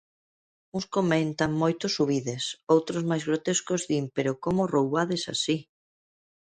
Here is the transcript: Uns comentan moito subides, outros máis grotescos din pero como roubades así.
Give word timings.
Uns 0.77 0.87
comentan 0.95 1.51
moito 1.61 1.85
subides, 1.97 2.43
outros 2.75 3.03
máis 3.09 3.23
grotescos 3.29 3.81
din 3.89 4.05
pero 4.15 4.31
como 4.43 4.69
roubades 4.75 5.23
así. 5.33 5.57